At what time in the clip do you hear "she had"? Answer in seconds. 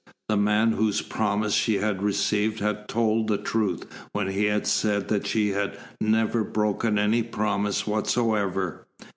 1.53-2.01